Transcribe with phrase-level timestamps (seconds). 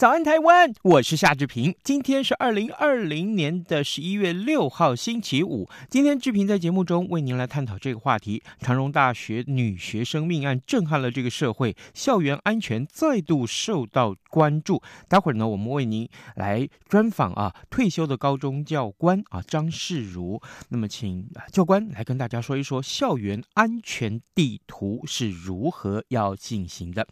[0.00, 0.72] 早安，台湾！
[0.82, 1.74] 我是夏志平。
[1.82, 5.68] 今天是二零二零年的十一月六号，星期五。
[5.90, 14.82] 今天志平在节目中为您来探讨这个话题：长荣大学女学生命案震撼了这个社会，校园安全再度受到关注。
[15.06, 20.40] 待会儿呢，我们为您来专访啊，退休的高中教官啊张世如。
[20.70, 27.06] 那么，请教官来跟大家说一说校园安全地图是如何要进行的。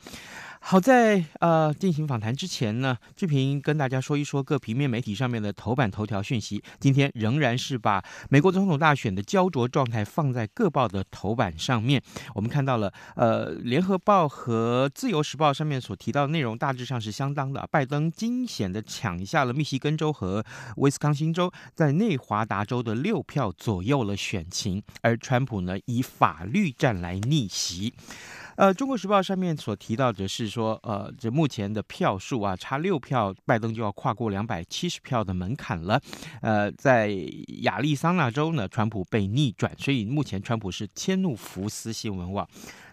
[0.60, 6.62] 好在呃进行访谈之前呢，志平跟大家说一说各平面媒体上面的头版头条讯息。
[6.78, 12.02] 今天仍然是把美国总统大选的焦灼状态放在各报的头版上面。
[12.34, 17.66] 我们看到了呃联合报和自由时报上面所提到的内容大致上是相当的。
[17.70, 20.44] 拜登惊险的抢下了密西根州和
[20.76, 27.94] 威斯康星州，在内华达州的六票左右了选情，而川普呢以法律战来逆袭。
[28.58, 36.00] 呃，《中国时报》上面所提到的是说，呃，这目前的票数啊，差六票，拜登就要跨过两百七十票的门槛了。
[36.42, 37.08] 呃，在
[37.62, 42.48] 亚利桑那州呢，川普被逆转，所以目前川普是迁怒福斯新闻网。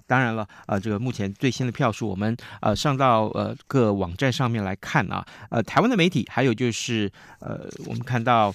[0.05, 8.53] 当然了，呃，这个目前最新的票数，我们呃上到呃各网站上面来看啊，呃，台湾的媒体还有就是呃，我们看到。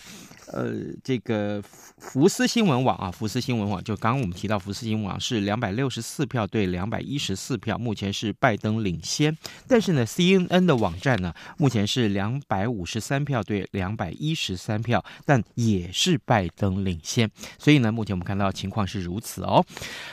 [0.53, 9.37] 呃，这个福福斯新闻网啊，福斯新闻网就刚刚我们提到，福斯新闻网是两百六十四票对两百一十四票，目前是拜登领先。
[9.67, 17.31] 但是呢，CNN 的网站呢，目前是两百五十三票对两百一十三票，但也是拜登领先。
[17.59, 19.65] 所以呢，目前我们看到情况是如此哦。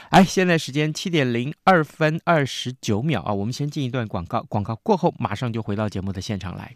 [0.10, 6.76] 哎，现在时间七点零二分二十九秒啊，我们先进一段广告，广告过后马上就回到节目的现场来。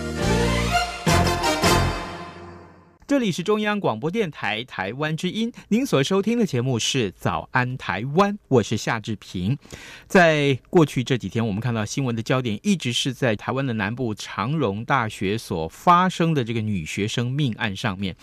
[3.11, 9.57] 这里是中央广播电台台湾之音，您所收听的节目是《早安台湾》，我是夏志平。
[10.07, 18.15] 在过去这几天，我们看到新闻的焦点一直是在台湾的南部长荣大学所发生的这个女学生命案上面。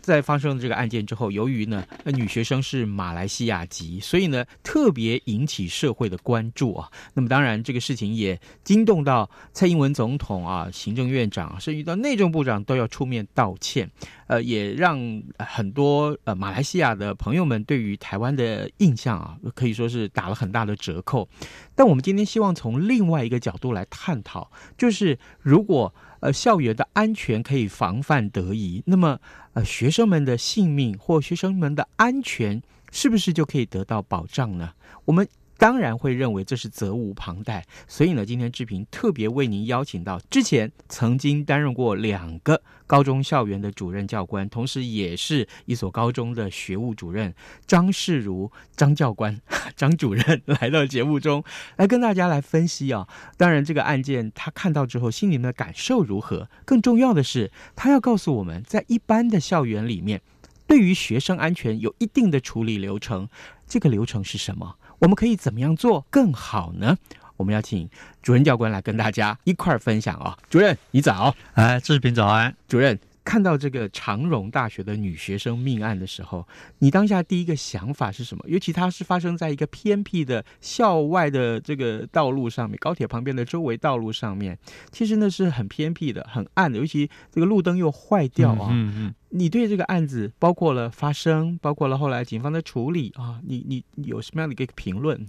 [0.00, 6.88] 在发生这个案件之后，由于呢，女学生是马来西亚籍，所以呢，特别引起社会的关注啊。
[7.14, 13.90] 那么当然，这个事情也惊动到蔡英文总统啊、行政院长，甚至到内政部长都要出面道歉。
[14.26, 14.98] 呃，也让
[15.38, 21.28] 很多呃马来西亚的朋友们对于台湾的印象啊，可以说是打了很大的折扣。
[21.74, 29.18] 但我们今天希望从另外一个角度来探讨，就是如果呃校园的安全可以防范得宜，那么
[29.52, 34.72] 呃学生们的性命或学生们的安全是不是就可以得到保障呢？
[35.04, 35.26] 我们
[35.58, 37.64] 当然会认为这是责无旁贷。
[37.88, 47.34] 所以呢，今天志平特别为您邀请到之前曾经担任过两个高中校园的主任教官，同时也是一所高中的学务主任
[47.66, 49.40] 张世如张教官
[49.74, 51.42] 张主任来到节目中
[51.76, 53.08] 来跟大家来分析啊。
[53.36, 56.48] 当然，这个案件他看到之后心里面的感受如何？
[56.64, 60.20] 更重要的是，他要告诉我们在一般的校园里面。
[60.68, 63.28] 对于学生安全有一定的处理流程，
[63.68, 64.74] 这个流程是什么？
[64.98, 66.96] 我们可以怎么样做更好呢？
[67.36, 67.88] 我们要请
[68.22, 70.38] 主任教官来跟大家一块儿分享啊、哦！
[70.48, 71.34] 主任，你早！
[71.52, 72.98] 哎，志平早安，主任。
[73.26, 76.46] 看到这个长荣大学的女学生命案的时候，
[76.78, 78.44] 你当下第一个想法是什么？
[78.46, 84.56] 尤其它是发生在一个偏僻的校外的这个道路上面，高铁旁边的周围道路上面，
[84.92, 88.68] 其实那是很偏僻的、很暗的，尤其这个路灯又坏掉啊。
[88.70, 89.14] 嗯嗯。
[89.30, 95.26] 你对这个案子，包括了发生，包括了后来警方的处理啊，你你有什么样的一个评论？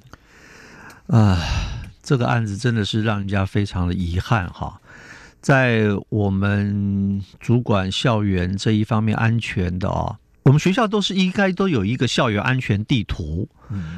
[1.08, 1.42] 啊，
[2.04, 4.80] 这个案子真的是让人家非常的遗憾哈。
[5.42, 13.48] 在我们主管校园这一方面安全的哦，我们学校都是应该都有一个校园安全地图，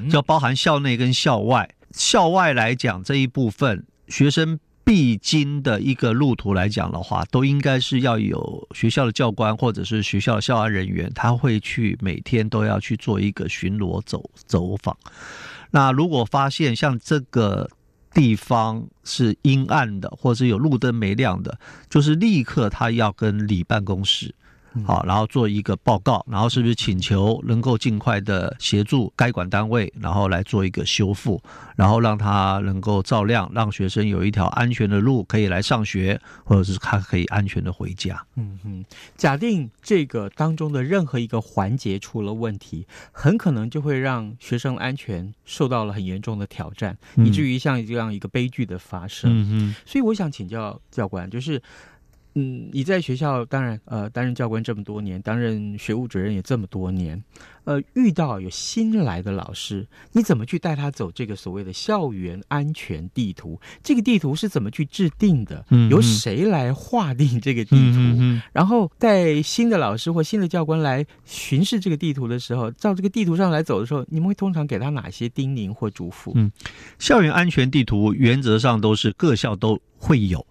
[0.09, 1.69] 就包含校内跟校外。
[1.91, 14.95] 校外来讲这一部分，学生必经的一个路途来讲的话，都应该是要有学校的教官或者是学校的校安人员，他会去每天都要去做一个巡逻走走访。
[15.71, 17.67] 那如果发现像这个。
[18.13, 21.59] 地方是阴暗的，或者是有路灯没亮的，
[21.89, 24.33] 就是立刻他要跟里办公室。
[24.85, 31.41] 好，然后做一个报告，然后是不是请求能够尽快的协助该管单位，然后来做一个修复，
[31.75, 38.23] 然后让它能够照亮，让学生有一条安全的路可以来上学，或者是他可以安全的回家。
[38.35, 38.85] 嗯哼，
[39.17, 49.31] 假定这个当中的任何一个环节出了问题，很可能就会让学生安全受到了很严重的挑战，嗯、以至于像这样一个悲剧的发生。
[49.31, 51.61] 嗯哼，所以我想请教教官，就是。
[52.35, 57.21] 嗯，你在学校当然呃担任教官这么多年，担任学务主任也这么多年，
[57.63, 63.59] 呃，遇到有新来的老师，你怎么去带他走这个所谓的校园安全地图？
[63.83, 65.65] 这个地图是怎么去制定的？
[65.69, 67.97] 嗯，由谁来划定这个地图？
[67.97, 76.31] 嗯嗯，然后带新的老师或新的教官来巡视这个地图的时候，照这个地图上来走的时候，你们会通常给他哪些叮咛或嘱咐？
[76.35, 76.51] 嗯，
[76.99, 80.45] 校园安全地图原则上都是各校都会有。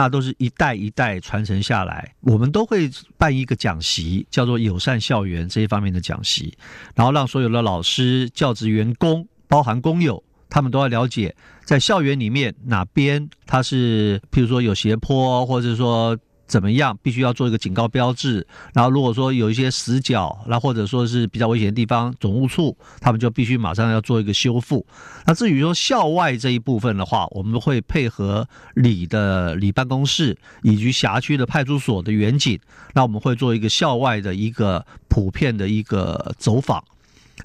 [0.00, 6.56] 那都是一代一代传承下来，我们都会办一个讲习，叫做友善校园这一方面的讲习，
[6.94, 11.36] 然后让所有的老师、教职员工，包含工友，他们都要了解，
[11.66, 16.18] 在校园里面哪边它是，譬如说有斜坡，或者说。
[16.50, 16.98] 怎么样？
[17.00, 18.44] 必须要做一个警告标志。
[18.74, 24.84] 然后，如果说有一些死角，那或者说是比较危险的地方，总务处他们就必须马上要做一个修复。
[25.24, 32.58] 那至于说校外这一部分的话，我们会配合里的里办公室以及辖区的派出所的员警，
[32.94, 36.82] 那我们会做一个校外的一个普遍的一个走访。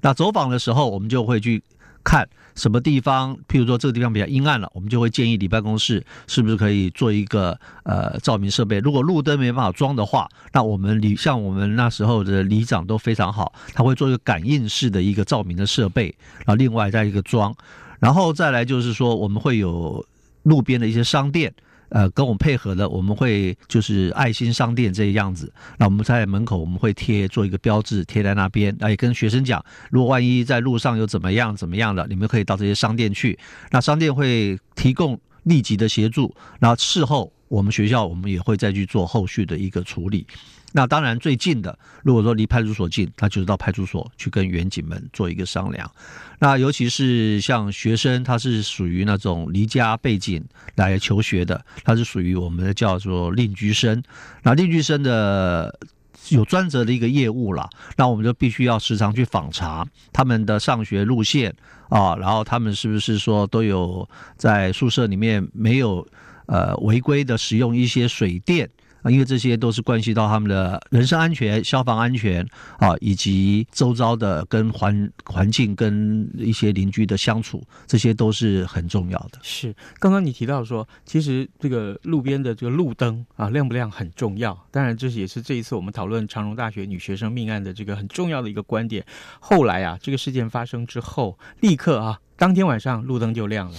[0.02, 1.62] 那走访的时候，我们就会去
[2.06, 2.26] 看。
[2.56, 3.36] 什么地方？
[3.50, 8.80] 譬如说这个地方比较阴暗了，我们就会建议你办公室是不是可以做一个呃照明设备。
[8.80, 17.54] 如果路灯没办法装的话，那我们里像我们那时候的里长都非常好，他会做一个感应式的一个照明的设备，然后另外再一个装，
[18.00, 20.06] 然后再来就是说我们会有
[20.44, 21.54] 路边的一些商店。
[21.90, 25.52] 呃，跟我们配合的，我们会就是爱心商店这个样子。
[25.78, 28.76] 那我们在门口我们会贴做一个标志，贴在那边。
[28.80, 33.38] 那也跟学生讲，如果万一在路上又怎么样怎么样的，你们可以到这些商店去。
[33.72, 36.36] 那商店会提供立即的协助。
[36.60, 40.26] 然后事后我们学校我们也会再去做后续的一个处理。
[40.78, 45.90] 那当然，最近的，如果说离派出所近，他就是到派出所去跟员警们做一个商量。
[46.38, 50.44] 那尤其是像学生，他是属于那种离家背景
[50.76, 54.04] 来求学的，他是属于我们的叫做另居生。
[54.44, 55.80] 那另居生的
[56.28, 61.56] 有专责的一个业务啦，那我们就必须要时常去访查他们的上学路线
[61.88, 64.06] 啊，然后他们是不是说都有
[64.36, 66.06] 在宿舍里面没有
[66.48, 68.70] 呃违规的使用一些水电。
[69.12, 72.46] 因为这些都是关系到他们的人身安全、消防安全
[72.80, 79.40] 啊，以及周遭的跟环环境、跟一些邻居的相处，这些都是很重要的。
[79.42, 84.58] 是，刚刚你提到说，其实这个路边的这个路灯啊，亮不亮很重要。
[84.72, 89.06] 当然，这也是这一次我们讨论长荣大学女学生命案的这个很重要的一个观点。
[89.40, 93.78] 后来啊，这个事件发生之后，立刻啊，当天晚上路灯就亮了，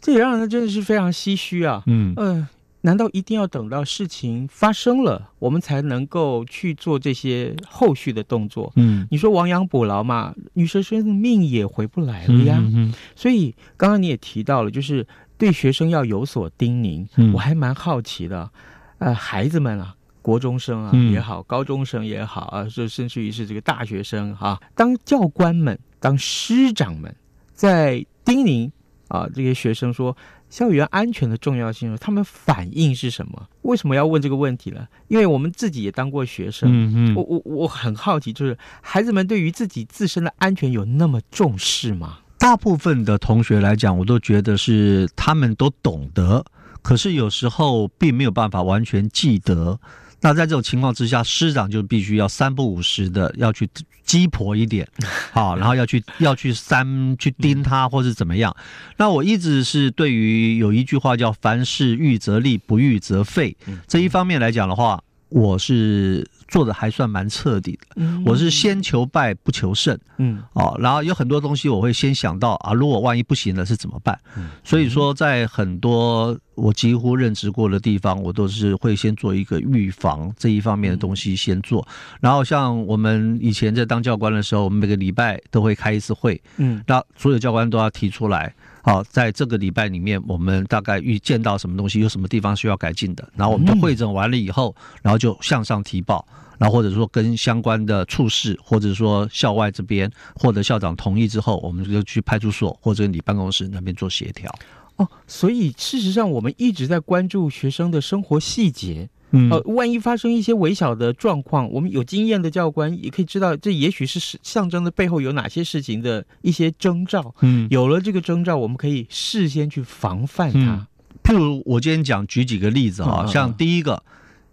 [0.00, 1.82] 这也让人真的是非常唏嘘啊。
[1.86, 2.36] 嗯嗯。
[2.36, 2.48] 呃
[2.82, 8.72] 难道一定要等到事情发生了，我们才能够去做这些后续的动作？
[8.76, 12.58] 嗯，你说亡羊补牢嘛，女学生的命也回不来了呀。
[12.58, 15.06] 嗯嗯所以刚刚你也提到了，就是
[15.38, 17.06] 对学生要有所叮咛。
[17.16, 18.50] 嗯我还蛮好奇的，
[18.98, 27.14] 呃，孩子们啊，国中生啊嗯也好，高中生也好啊，就甚至于是这个大学生哈、啊，当教官们、当师长们
[27.54, 28.70] 在叮咛
[29.08, 30.16] 啊这些学生说
[30.52, 33.48] 校园安全的重要性，他们反应是什么？
[33.62, 34.86] 为什么要问这个问题呢？
[35.08, 42.18] 因为我们自己也当过学生，嗯嗯我我我很好奇，就是孩子们对于自己自身的安全有那么重视吗？
[42.38, 46.44] 大部分的同学来讲，我都觉得是他们都懂得，
[46.82, 49.80] 可是有时候并没有办法完全记得。
[50.22, 53.68] 那在这种情况之下，师长就必须要三不五时的要去
[54.04, 54.88] 鸡婆一点，
[55.32, 58.56] 好，然后要去要去三去盯他，或是怎么样。
[58.96, 67.86] 那我一直是对于有一句话叫“凡事预则立，不预则废”这一方面来讲的话，我是做的还算蛮彻底的。
[67.96, 69.98] 嗯我是先求败不求胜。
[70.18, 74.16] 嗯哦，然后有很多东西我会先想到啊，如果万一不行了是怎么办？
[74.62, 81.84] 所以说，在很多我几乎任职过的地方，我都是会先做一个预防这一方面的东西先做。
[82.20, 88.54] 然后像我们以前在当教官的时候，我们每个礼拜都会开一次会，嗯那所有教官都要提出来。
[88.84, 96.26] 好，在这个礼拜里面，我们大概预见到什么东西，有什么地方需要改进的，然后我们就会诊完了以后，然后就向上提报，
[96.62, 104.48] 然后或者说跟相关的处室，或者说校外这边，获得校长同意之后，我们就去派出所或者你办公室那边做协调。
[104.94, 109.08] 哦，所以事实上我们一直在关注学生的生活细节。
[109.32, 117.34] 嗯呃，万一发生一些微小的状况，我们有经验的教官也可以知道，这也许是象征的背后有哪些事情的一些征兆。
[117.40, 120.60] 嗯，有了这个征兆，我们可以事先去防范它。
[120.60, 120.86] 嗯
[121.24, 124.02] 譬如我今天讲举几个例子哈，像第一个，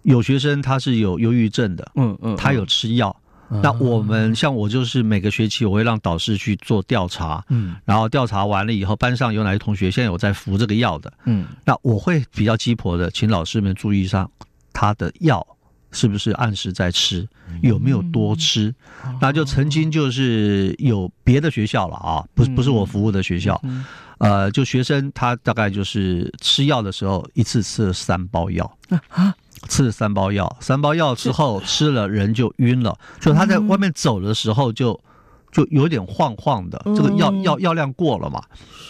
[0.09, 3.15] 有学生他是有忧郁症的，嗯嗯，他有吃药。
[3.61, 7.75] 那我们像我就是每个学期我会让导师去做调查，嗯。
[7.85, 11.45] 然后调查完了以后，班上有哪些同学现在有在服这个药的，嗯。
[11.63, 14.29] 那我会比较鸡婆的，请老师们注意上
[14.73, 15.45] 他的药
[15.91, 17.27] 是不是按时在吃，
[17.61, 18.73] 有没有多吃。
[19.21, 23.59] 那就曾经就是有别的学校了啊，不是不是我服务的学校，
[24.19, 28.77] 呃，就学生他大概就是吃药的时候一次吃了三包药。
[29.09, 29.35] 啊。
[29.67, 34.99] 吃了三包药，三包药之后吃了人就晕了，就他在外面走的时候就
[35.51, 38.41] 就有点晃晃的，这个药药药量过了嘛，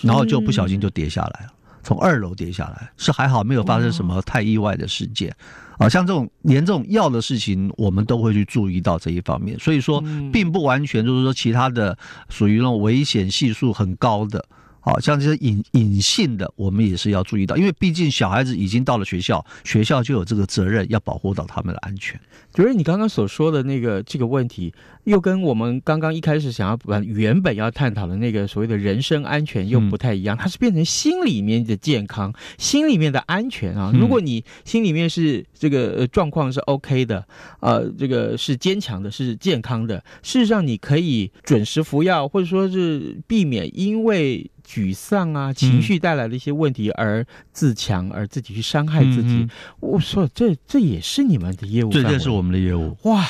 [0.01, 5.35] 然后就不小心就跌下来了，从二楼跌下来，是还好没有发生什么太意外的事件，
[5.77, 11.97] 啊，像这种连这种药的事情，我们都会去注意到这一方面，所以说并不完全就是说其他的
[12.29, 14.45] 属于那种危险系数很高的。
[14.79, 22.19] 好像这些隐隐性的，我们也是要注意到，因为毕竟小孩子已经到了学校，学校就有这个责任要保护到他们的安全。
[22.53, 33.91] 就是，你刚刚所说的那个这个问题，又跟我们刚刚一开始想要把原本要探讨的那个所谓的人身安全又不太一样，它是变成心里面的健康，心里面的安全啊。
[33.93, 37.23] 如果你心里面是这个状况是 OK 的，
[37.59, 44.49] 呃，这个是坚强的，是健康的，事实上你可以准时服药，或者说是避免因为。
[44.69, 49.29] 沮丧啊，情绪带来的一些问题而自强，而自己去伤害自己。
[49.29, 49.49] 嗯、
[49.79, 52.95] 我说这这也是你们的业务，这这是我们的业务。
[53.05, 53.25] 哇，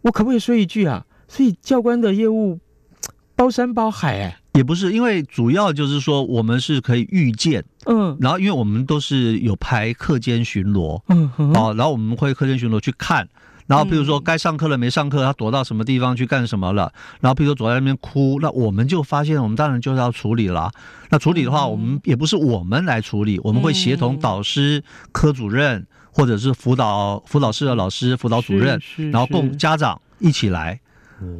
[0.00, 1.04] 我可不可以说一句啊？
[1.28, 2.58] 所以教官的业务
[3.36, 13.28] 包山包海哎，也不是，因为主要就是说我们是可以预见，嗯，然后因为我们都是有排课间巡逻，嗯，哦，然后我们会课间巡逻去看。
[13.66, 16.92] 然后，比如说该上课了没上课，他躲到什么地方去干什么了？
[17.20, 20.70] 然后，比如说躲在那边哭，那我们就发现，我们当然就是要处理了。
[21.10, 28.80] 那处理的话，我们也不是我们来处理，我们会协同导师、科主任或者是辅导辅导室的老师、辅导主任，
[29.10, 30.80] 然后共家长一起来。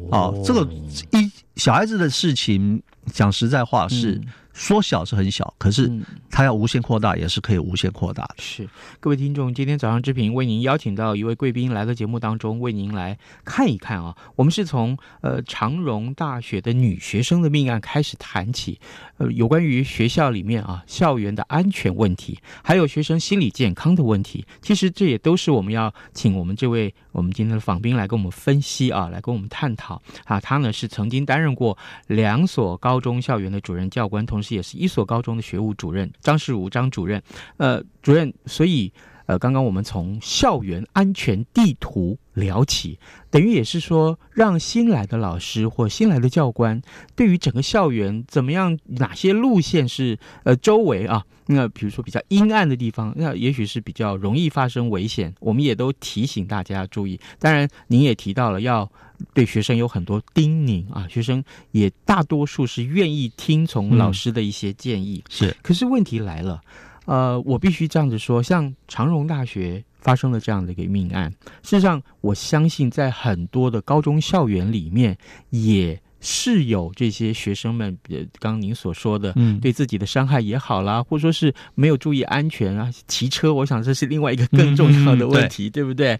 [0.09, 0.67] 哦，这个
[1.11, 4.19] 一小孩子的事情，讲实在话是。
[4.55, 5.91] 说小是很小，可是
[6.31, 8.35] 它要无限扩大，也是可以无限扩大的。
[8.37, 8.67] 是，
[9.01, 14.15] 各位听众，今天早上之平为您邀请到一位贵宾来到节目当中，为您来看一看啊。
[14.37, 18.79] 我们是从呃长荣大学的女学生的命案开始谈起，
[19.17, 24.45] 呃，有关于学校里面啊校园的安全问题，还有学生心理健康的问题。
[24.61, 30.39] 其实这也都是我们要请我们这位我们今天的访宾来跟我们分析啊，来跟我们探讨啊。
[30.39, 34.44] 他呢是曾经担任过两所高中校园的主任教官，同时。
[34.53, 37.23] 也是一所高中的学务主任张世如张主任，
[37.57, 38.91] 呃，主任，所以
[39.27, 42.99] 呃，刚刚我们从校园安全地图聊起，
[43.31, 46.79] 等于也是说，让新来的老师或新来的教官，
[47.15, 57.19] 对于整个校园怎么样，哪些路线是呃周围啊，那比如说比较阴暗的地方，那也许是比较容易发生危险，我们也都提醒大家注意。
[57.39, 58.91] 当然，您也提到了要
[59.33, 65.23] 对学生有很多叮咛啊，学生也大多数是愿意听从老师的一些建议。
[65.25, 66.61] 嗯、是，可是问题来了。
[67.05, 71.29] 呃，我必须这样子说，像长荣大学发生了这样的一个命案，
[71.61, 75.15] 事实上，我相信在很多的高中校园里面，
[75.51, 86.19] 也是有这些学生们，呃，刚刚您所说的，嗯，对自己的伤害也好啦，或者说是没有注意安全啊，骑车，我想这是另外一个更重要的问题，嗯、对，对不对？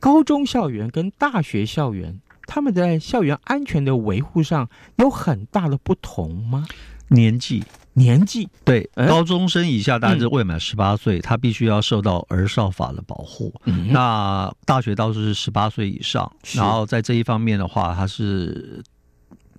[0.00, 2.18] 高中校园跟大学校园，
[2.52, 6.66] 他们在校园安全的维护上有很大的不同吗？
[7.08, 7.64] 年纪。
[7.94, 13.90] 年纪对，高中生以下大致未满十八岁，嗯，他必须要受到儿少法的保护，嗯。
[13.90, 18.82] 那大学倒是十八岁以上，然后在这一方面的话，他是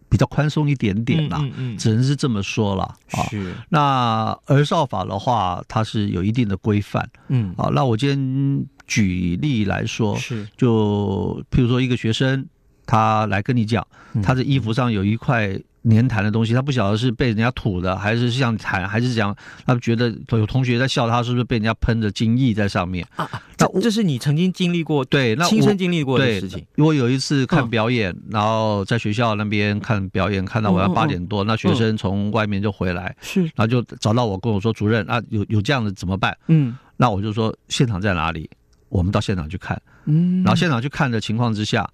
[0.10, 3.24] 比较宽松一点点啦，嗯，只能是这么说了啊。
[3.30, 7.08] 是，那儿少法的话，它是有一定的规范。
[7.28, 12.48] 嗯，好，那我今天举例来说，是就譬如说一个学生，
[12.86, 13.86] 他来跟你讲，
[14.22, 15.60] 他的衣服上有一块。
[15.86, 19.36] 粘痰的东西，他不晓得是被人家吐的，还是像痰，还是讲
[19.66, 23.06] 他觉得有同学在笑他，是不是被人家喷的精液在上面？
[23.18, 26.66] 啊，那这是你曾经经历过，对，那亲身经历过的事情。
[26.76, 38.50] 因为有一次看表演，嗯，然后在学校那边看表演，看到晚上八点多，嗯，那学生从外面就回来，是，嗯，然后就找到我跟我说：“主任啊，有有这样的怎么办？”嗯，那我就说现场在哪里？
[38.88, 39.82] 我们到现场去看。
[40.06, 41.90] 嗯，然后现场去看的情况之下，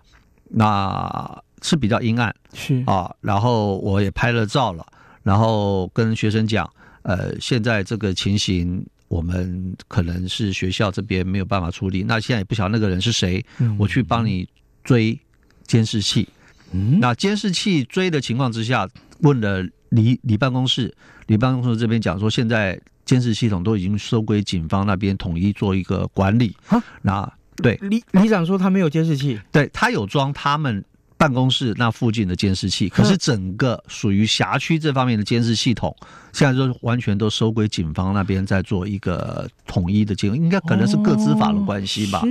[0.49, 1.43] 那。
[1.61, 4.85] 是比较阴暗，是啊，然后我也拍了照了，
[5.23, 6.65] 然后跟学生讲，
[7.01, 14.47] 呃，现在这个情形，我们可能是学校这边没有办法处理，那现在也不晓得那个人是谁，嗯、我去帮你
[14.85, 15.19] 追
[15.67, 16.25] 监视器。
[16.71, 18.87] 嗯，那监视器追的情况之下，
[19.19, 20.95] 问了李李办公室，
[21.27, 26.55] 李办公室这边讲说，现在监视系统都已经收归警方那边统一做一个管理。
[26.67, 27.29] 啊，那
[27.61, 30.83] 对里里长说他没有监视器，对他有装他们。
[31.19, 35.93] 办公室那附近的监视器，可是整个属于辖区这方面的监视系统，
[36.31, 42.21] 现在就完全都收归警方那边在做一个统一的监，应该可能是各执法的关系吧。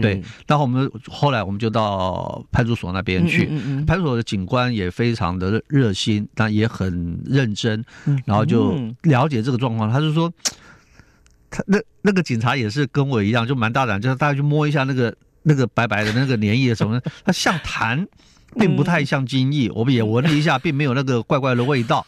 [0.00, 0.20] 对。
[0.44, 7.84] 然后我们后来我们就到派出所那边去，嗯嗯嗯、派出所的警官也非常的热心，但也很认真，
[8.24, 9.88] 然后就了解这个状况。
[9.88, 10.28] 他就说，
[11.52, 18.04] 他那那个警察也是跟我一样，就蛮大胆，就是大家去摸一下那个那个白白的那个粘液什么的，它像痰。
[18.54, 22.06] 并不太像精液，我们也闻了一下，并没有那个怪怪的味道，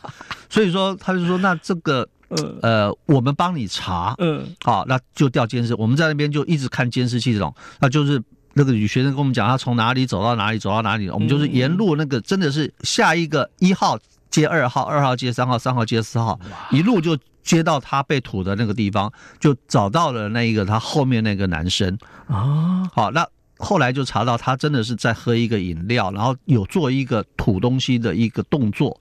[0.50, 2.06] 所以说他就说，那这个
[2.60, 16.38] 呃，我们帮你查，嗯，好，那就调监视，我们在那边就一直看监视器这种，那就是那个女学生跟我们讲，她从哪里走到哪里，走到哪里，我们就是沿路那个真的是下一个一号接二号，二号接三号，三号接四号，
[16.70, 21.96] 一路就接到他被吐的那个地方，就找到了那一个他后面那个男生。
[22.26, 23.24] 啊，好，那。
[23.56, 29.00] 后来就查到他真的是在喝一个饮料，然后有做一个吐东西的一个动作，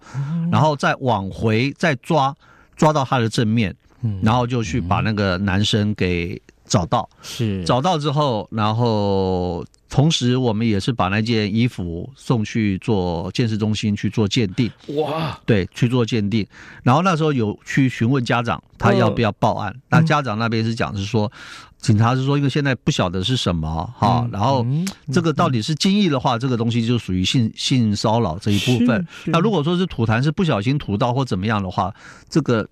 [0.52, 2.34] 然后再往回再抓，
[2.76, 3.76] 抓到他的正面，
[4.22, 7.10] 然后就去把那个男生给找到。
[7.22, 14.72] 是找到之后，然后同时我们也是把那件衣服送去做鉴识中心去做鉴定。
[14.98, 16.46] 哇，对，去做鉴定。
[16.84, 19.76] 然后那时候有去询问家长，他要不要报案？
[19.90, 21.32] 那家长那边是讲是说。
[21.80, 24.66] 警察是说，因为现在不晓得是什么哈，然后
[25.12, 29.06] 这个到底是精液的话，这个东西就属于性性骚扰这一部分。
[29.26, 31.94] 那如果说是吐痰是不小心吐到或怎么样的话，
[32.30, 32.66] 这个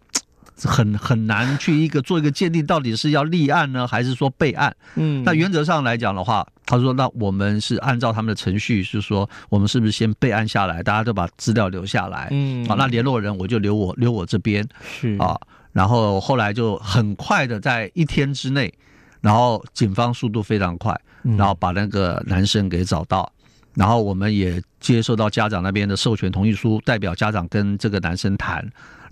[0.67, 4.75] 很很难去一个做一个鉴定，到底是要立案呢，还是说备案？
[4.95, 12.27] 嗯，那原则上来讲的话，他说，那我们是按照他们的程序，是说我们是不是先备案下来，大家都把资料留下来？
[12.31, 15.39] 嗯，好，那联络人我就留我留我这边是啊，
[15.71, 18.73] 然后后来就很快的在一天之内。
[19.21, 20.99] 然后警方速度非常快，
[21.37, 23.31] 然后把那个男生给找到，
[23.73, 28.57] 然后我们也接受到家长那边的授权同意书，代表家长跟这个男生谈，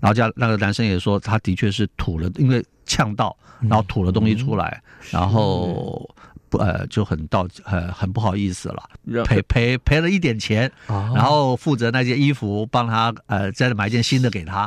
[0.00, 6.08] 然后家那个男生也说他的确是吐了，因为呛到，然后吐了东西出来，然后。
[6.50, 8.82] 不呃就很道呃很不好意思了，
[9.24, 14.62] 赔赔赔了一点钱，然后负责那件衣服帮他呃再买一件新的给他，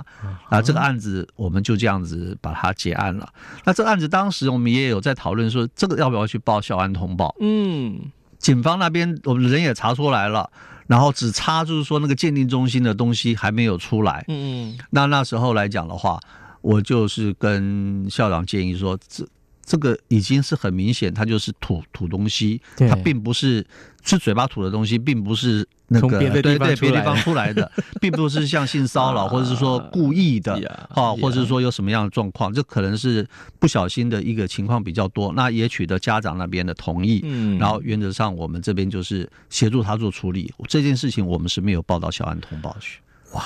[0.47, 3.27] 啊这个案子我们就这样子把它结案了。
[3.65, 7.35] 那这个案子当时我们也有在讨论说，这个要不要去报校安通报？
[7.41, 7.99] 嗯，
[8.43, 10.51] 警方那边我们人也查出来了，
[10.85, 14.23] 然后只差就是说那个鉴定中心的东西还没有出来。
[14.27, 16.19] 嗯，那那时候来讲的话，
[16.61, 19.25] 我就是跟校长建议说这。
[19.65, 22.87] 这个已经是很明显，他就是吐吐东西，对。
[22.89, 23.65] 它并不是
[24.03, 27.71] 是嘴巴吐的东西，并不是那个从别的地方对对别地方出来的，
[28.01, 31.15] 并不是像性骚扰或者是说故意的呀啊，呀。
[31.21, 33.25] 或者是说有什么样的状况，这可能是
[33.59, 37.57] 不小心的一个情况比较多，那也取得家长那边的同意，嗯。
[37.57, 42.99] 然后原则上我们这边就是协助他做处理，这件事情我们是没有报到小安通报去。
[43.33, 43.43] 哇。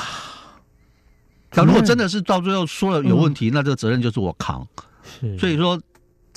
[1.53, 4.67] 那如果真的是到最后说了有问题，那这个责任就是我扛。
[5.19, 5.37] 是。
[5.37, 5.79] 所以说，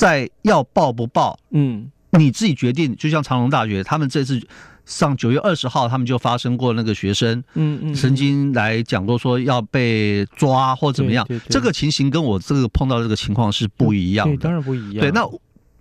[0.00, 2.96] 在要报不报，嗯你自己决定。
[2.96, 4.40] 就像长隆大学，他们这次
[4.86, 14.42] 上九月二十号，他们就发生过那个学生嗯嗯，曾经来讲过说要被抓或怎么样对对，对这个情形跟我这个碰到这个情况是不一样对，的。
[14.42, 15.00] 当然不一样。
[15.00, 15.28] 对，那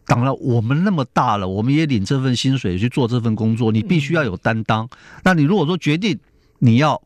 [0.06, 4.90] 当然我们那么大了，我们也领这份薪水去做这份工作，你必须要有担当。
[5.24, 6.20] 那你如果说决定
[6.58, 7.02] 你要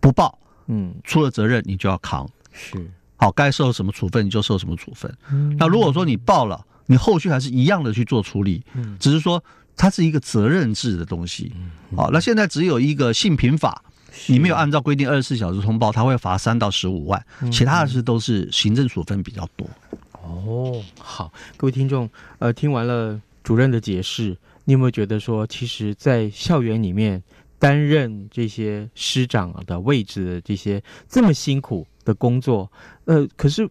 [0.00, 0.38] 不报，
[0.68, 2.26] 嗯出了责任你就要扛。
[2.52, 5.12] 是，好，该受什么处分你就受什么处分。
[5.30, 9.42] 嗯那如果说你报了，你后续还是一样的去做处理，嗯只是说
[9.76, 11.52] 它是一个责任制的东西。
[11.96, 13.82] 好，那现在只有一个性平法，
[14.26, 19.68] 你没有按照规定二十四小时通报，他会罚三到十五万，其他的事都是行政处分比较多。
[20.22, 27.22] 哦，好，各位听众，呃，听完了主任的解释，你有没有觉得说，其实，在校园里面
[27.58, 32.72] 担任这些师长的位置的这些这么辛苦的工作，
[33.04, 33.68] 呃，可是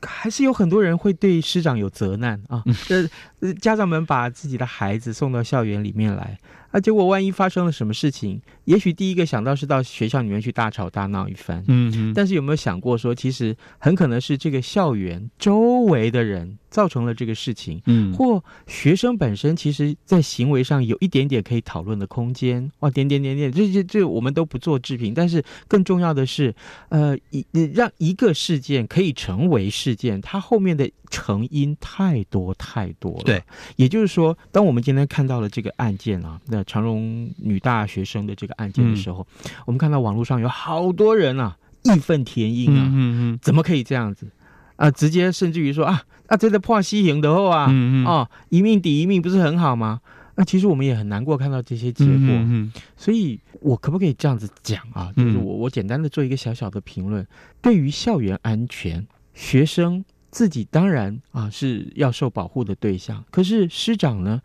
[0.00, 2.62] 还是有很多人会对师长有责难啊。
[2.88, 3.08] 呃，
[3.40, 6.38] 呃家长们把自己的孩子送到校园里面来，
[6.70, 11.64] 啊，结果万一发生了什么事情，也许第一个想到是到学校里面去大吵大闹一番。
[11.68, 22.70] 嗯嗯，但是有没有想过说，其实很可能是这个校园周围的人造成了这个事情，嗯或学生本身其实在行为上有一点点可以讨论的空间。
[22.80, 25.12] 哇，点点点点，这这这我们都不做置评。
[25.12, 26.54] 但是更重要的是，
[26.90, 33.22] 呃，一让一个事件可以成为事件，它后面的成因太多太多了。
[33.24, 33.42] 对，
[33.76, 39.26] 也就是说，当我们今天看到了这个案件啊，那长荣女大学生的这个案件的时候，
[39.66, 44.30] 我们看到网络上有好多人啊，义愤填膺啊，嗯嗯怎么可以这样子
[44.76, 44.90] 啊？
[44.90, 50.00] 直接甚至于说啊啊，这个破西行的后啊，嗯嗯哦，一命抵一命不是很好吗？
[50.36, 55.12] 那、其实我们也很难过看到这些结果，嗯所以我可不可以这样子讲啊？
[55.14, 57.26] 就是我我简单的做一个小小的评论，
[57.60, 64.40] 对于校园安全，学生自己当然啊是要受保护的对象，可是师长呢？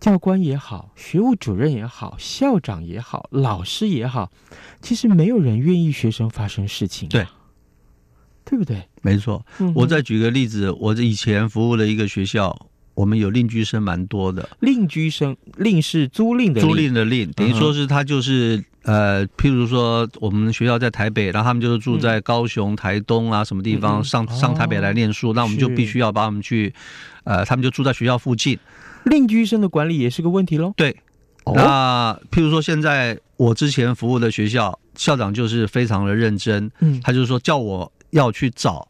[0.00, 4.30] 教官也好，学务主任也好，校长也好，老师也好，
[4.80, 7.26] 其实没有人愿意学生发生事情、啊，对，
[8.44, 8.88] 对不对？
[9.02, 9.44] 没错。
[9.58, 18.62] 嗯我再举个例子，我以前服务了一个学校，我们有邻居生蛮多的，另居生，另是租赁的租赁的赁，等于说是他就是。
[18.84, 26.72] 呃，譬如说我们学校在台北，然后他们就是住在高雄、台东啊什么地方，嗯上上台北来念书，那我们就必须要把我们去，
[27.24, 28.58] 呃，他们就住在学校附近。
[29.04, 30.72] 另居生的管理也是个问题喽。
[30.74, 30.96] 对，
[31.44, 31.52] 哦。
[31.54, 36.98] 那譬如说现在我之前服务的学校校长就是非常的认真，嗯。
[37.04, 38.88] 他就是说叫我要去找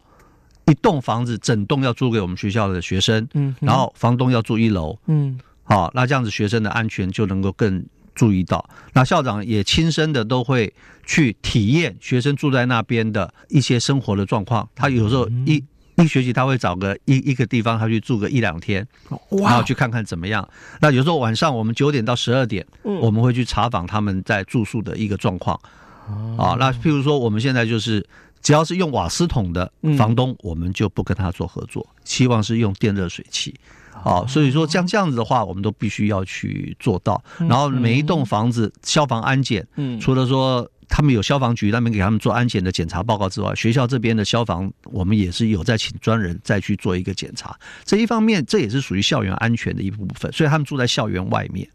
[0.68, 8.68] 一栋房子，整栋要租给我们学校的学生，嗯然后房东要住一楼，嗯好，那这样子学生的安全就能够更注意到。
[8.92, 10.72] 那校长也亲身的都会
[11.06, 14.68] 去体验学生住在那边的一些生活的状况。
[14.74, 15.62] 他有时候一
[15.96, 18.86] 一学期他会找个一一个地方，他去住个一两天，
[19.30, 20.46] 然后去看看怎么样。
[20.80, 25.58] 那有时候晚上我们九点到十二点，我们会去查访他们在住宿的一个状况。
[26.38, 28.06] 啊，那譬如说我们现在就是。
[28.42, 33.54] 只要是用瓦斯桶的房东，我们就不跟他做合作，希望是用电热水器。
[33.90, 37.20] 好，所以说像这样子的话，我们都必须要去做到。
[37.38, 39.66] 然后每一栋房子消防安检，
[40.00, 47.58] 除了说他们有消防局那边给他们做安检的检查报告之外，学校这边的消防我们也是有在请专人再去做一个检查。
[47.84, 50.32] 这一方面，这也是属于校园安全的一部分。
[50.32, 51.68] 所以他们住在校园外面，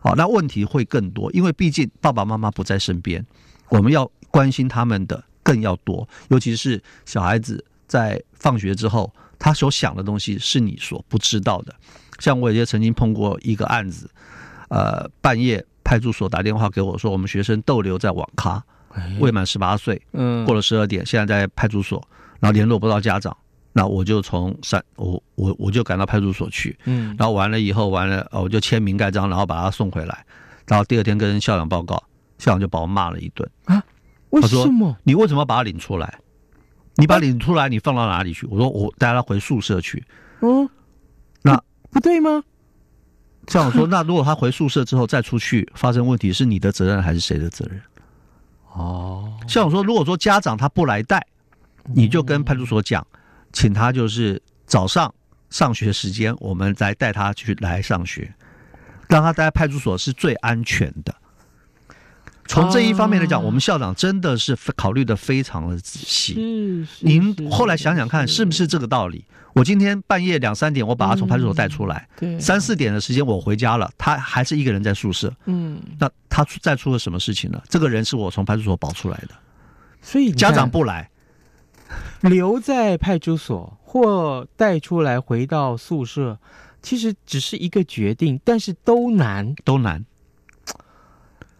[0.00, 3.24] 好，那问题会更多，因为毕竟爸爸妈妈不在身边，
[3.70, 5.24] 我们要关心他们的。
[5.42, 11.74] 更要多，尤其是小孩子在放学之后，他所想的东西是你所不知道的。
[12.18, 14.08] 像我也曾经碰过一个案子，
[14.68, 18.62] 呃，半夜派出所打电话给我说，我们学生逗留在网咖，
[19.18, 22.00] 未满十八岁，嗯，过了十二点，现在在派出所，
[22.38, 23.36] 然后联络不到家长，
[23.72, 30.24] 那我就从三，我我我就赶到派出所去，嗯，然后完了以后完了，我就签名盖章，然后把他送回来，
[30.68, 31.96] 然后第二天跟校长报告，
[32.38, 33.50] 校长就把我骂了一顿。
[33.64, 33.82] 啊。
[34.32, 34.96] 为什么？
[35.04, 36.18] 你为什么把他领出来？
[36.96, 38.46] 你把他领出来，你放到哪里去？
[38.46, 40.04] 我说我带他回宿舍去。
[40.40, 40.68] 嗯，
[41.40, 42.42] 那不，不对吗？
[43.46, 47.80] 校长说， 那如果他回宿舍之后再出去发生问题，是你的责任还是谁的责任？
[48.72, 51.24] 哦，校长说，如果说家长他不来带，
[51.94, 53.06] 你就跟派出所讲，
[53.52, 55.12] 请他就是早上
[55.50, 58.32] 上学时间，我们再带他去来上学，
[59.08, 61.14] 让他待在派出所是最安全的。
[62.52, 66.34] 从这一方面来讲，我们校长真的是考虑的非常的仔细。
[66.84, 69.24] 是，您后来想想看，是不是这个道理？
[69.54, 75.34] 我今天半夜两三点，我把他从派出所带出来，对，三四点的时间我回家了，他还是一个人在宿舍。
[75.46, 77.58] 嗯，那他再出了什么事情呢？
[77.70, 79.34] 这个人是我从派出所保出来的，
[80.02, 81.10] 所以家长不来，
[82.20, 86.38] 留在派出所或带出来回到宿舍，
[86.82, 90.04] 其实只是一个决定，但是都难，都难。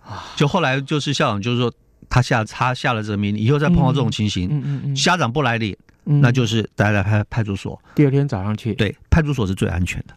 [0.36, 1.72] 就后来就是校长就是说
[2.08, 7.80] 他下他下了这个命令，以后再碰到这种情形，嗯嗯嗯，家长不来理，那就是待在派派出所。
[7.94, 10.14] 第二天早上去，对，派出所是最安全的。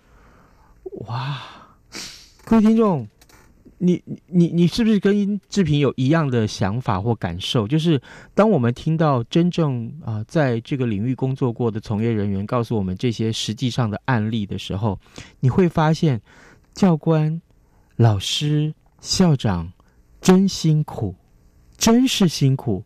[1.07, 1.41] 哇，
[2.43, 3.07] 各位听众，
[3.77, 7.67] 你你你是不是跟志平有一样的想法或感受？
[7.67, 8.01] 就是
[8.33, 14.99] 当我们听到真正啊在这个领域工作过的从业人员告诉我们这些实际上的案例的时候，
[15.39, 16.19] 你会发现
[16.73, 17.41] 教官、
[17.95, 19.71] 老师、校长。
[20.25, 21.13] 真辛苦，
[21.77, 22.83] 真是辛苦。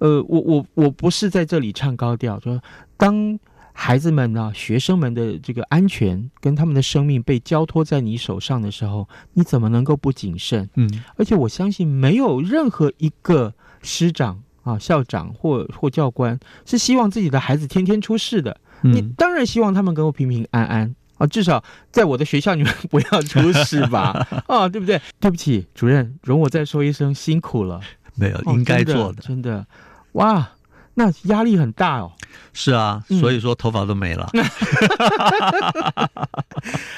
[0.00, 2.62] 呃，我我我不是在这里唱高调，说
[2.98, 3.38] 当
[3.72, 10.68] 孩子们呢、啊、学生们的这个安全跟他们的生命被交托在你手上的时候，你怎么能够不谨慎？
[10.74, 18.60] 嗯，而且我相信没有任何一个师长啊、校长或或教官是希望自己的孩子天天出事的。
[18.82, 20.94] 嗯、你当然希望他们能够平平安安。
[21.18, 24.26] 啊，至少在我的学校，你们 不要出事吧？
[24.48, 25.00] 啊，对不对？
[25.20, 27.80] 对不起，主任，容我再说一声辛苦了。
[28.16, 29.66] 没有，应该做的，哦、真的，真的，
[30.12, 30.50] 哇，
[30.94, 32.12] 那压力很大哦。
[32.52, 34.28] 是啊，所以说头发都没了。
[34.32, 34.44] 嗯、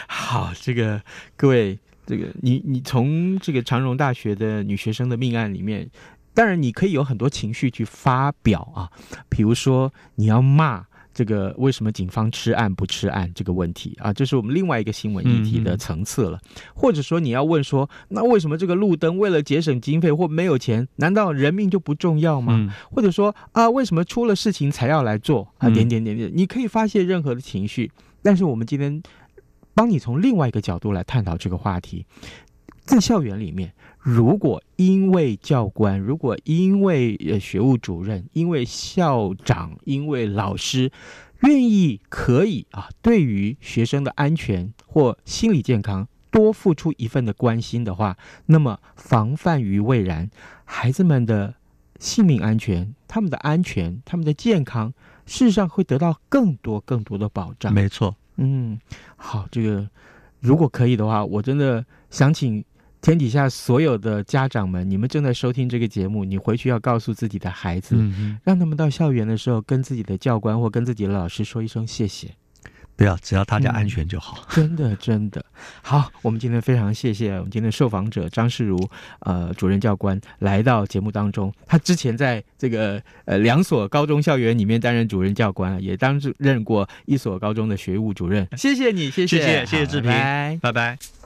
[0.07, 1.01] 好，这个
[1.37, 5.89] 各位，这个你你从这个长荣大学的女学生的命案里面，
[6.33, 8.91] 当然你可以有很多情绪去发表啊，
[9.29, 10.87] 比如说你要骂。
[11.17, 16.39] 这个为什么警方吃案不吃案这个问题啊，这是我们另外一个新闻议题的层次了。
[16.75, 22.53] 或者说你要问说，那为什么这个路灯为了节省经费或没有钱，难道人命就不重要吗？
[22.59, 25.71] 嗯、或者说啊，为什么出了事情才要来做啊？
[25.71, 27.91] 点点点点，你可以发泄任何的情绪，
[28.23, 29.03] 但是我们今天
[29.73, 32.05] 帮你从另外一个角度来探讨这个话题，
[32.85, 33.73] 在校园里面。
[34.07, 40.93] 如果因为教官，如果因为呃学务主任，因为校长，因为老师
[41.41, 48.17] 愿意可以啊，对于学生的安全或心理健康多付出一份的关心的话，
[48.47, 50.31] 那么防范于未然，
[50.65, 51.57] 孩子们的
[51.99, 54.95] 性命安全、他们的安全、他们的健康，
[55.27, 57.75] 事实上会得到更多更多的保障。
[57.75, 58.79] 没错，嗯，
[59.17, 59.91] 好，这个
[60.39, 62.65] 如果可以的话，我真的想请。
[63.03, 67.97] 天底下所有的家长们，你们正在收听这个节目，你回去要告诉自己的孩子，
[68.43, 72.29] 让他们到校园的时候，跟自己的教官或跟自己的老师说一声谢谢。
[72.97, 74.43] 不要，只要大家安全就好。
[74.49, 75.45] 嗯、真的，真的
[75.83, 76.11] 好。
[76.23, 78.89] 我们今天非常谢谢我们今天的受访者张世如
[79.21, 81.53] 呃主任教官来到节目当中。
[81.67, 88.49] 他之前在这个呃两所高中校园里面担任主任教官，也担任过一所高中的学务主任。
[88.57, 90.59] 谢谢你，谢谢，谢谢，谢谢志平，拜拜。
[90.63, 91.26] 拜拜。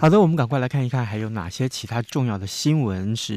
[0.00, 3.34] 好的，我们赶快来看一看，还有哪些其他重要的新闻是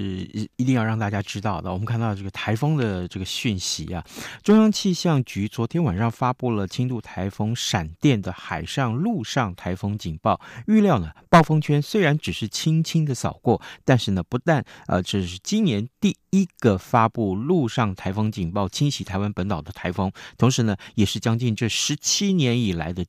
[0.58, 1.74] 一定要让大家知道的。
[1.74, 4.06] 我们看到这个台风的这个讯息啊，
[4.44, 10.40] 中央气象局昨天晚上发布了轻度台风闪电的海上、陆上台风警报。
[10.68, 23.04] 预料呢，暴风圈虽然只是轻轻的扫过，但是呢，不但呃，这是今年第一个发布陆上台风警报侵袭台湾本岛的台风，同时呢，也是将近这十七年以来的。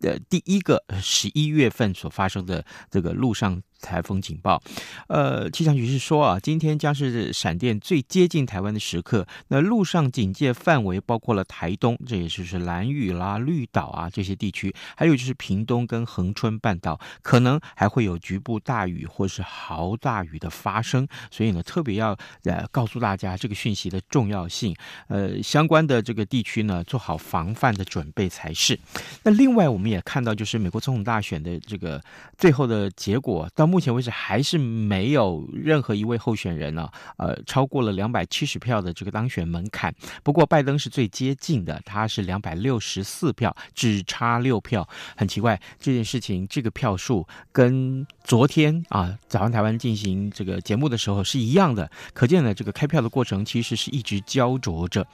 [0.00, 3.62] 呃，第一个十一月份所发生的这个路上。
[3.84, 4.60] 台风警报，
[5.08, 9.26] 呃，气象局是说啊，今天将是闪电最接近台湾的时刻。
[9.48, 21.06] 那陆上警戒范围包括了台东，这也就是兰屿啦、绿岛啊这些地区，还有就是屏东跟恒春半岛，可能还会有局部大雨或是豪大雨的发生。
[21.30, 24.74] 所以呢，特别要呃告诉大家这个讯息的重要性。
[25.08, 28.78] 呃，相关的这个地区呢，做好防范的准备才是。
[29.24, 32.02] 那另外，我们也看到，就是美国总统大选的这个
[32.38, 33.73] 最后的结果到。
[33.74, 39.92] 目前为止还是没有任何一位候选人呢、呃，超过了两百七十票的这个当选门槛。
[40.22, 44.88] 不过拜登是最接近的，他是两百六十四票，只差六票。
[45.16, 55.04] 很奇怪，这件事情这个票数跟昨天啊早上台湾进行这个节目的时候是一样的，可见呢这个开票的过程其实是一直焦灼着。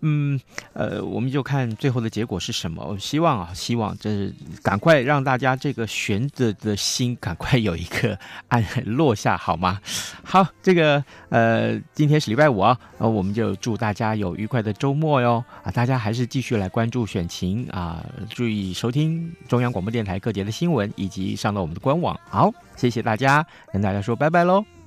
[0.00, 0.40] 嗯，
[0.72, 2.82] 呃，我们就看最后的结果是什么。
[2.82, 9.80] 我希望啊，希望这是赶快让大家这个悬着的心赶快有一个暗落下，好吗？
[10.22, 15.70] 好，这个呃，今天是礼拜五啊，那，我们就祝大家有愉快的周末哟啊！
[15.70, 22.18] 大家还是继续来关注选情啊，注意收听中央广播电台各节的新闻，以及上到我们的官网。
[22.28, 24.77] 好，谢谢大家，跟大家说拜拜喽。